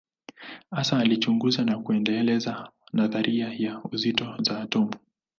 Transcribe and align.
Hasa 0.71 0.97
alichunguza 0.99 1.63
na 1.63 1.77
kuendeleza 1.79 2.69
nadharia 2.93 3.53
ya 3.53 3.81
uzito 3.91 4.25
wa 4.47 4.61
atomu. 4.61 4.91